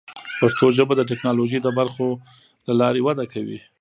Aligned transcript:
پښتو 0.39 0.65
ژبه 0.77 0.93
د 0.97 1.01
ټکنالوژۍ 1.09 1.59
د 1.63 1.67
برخو 1.79 2.07
له 2.67 2.73
لارې 2.81 3.01
وده 3.03 3.25
کوي. 3.33 3.59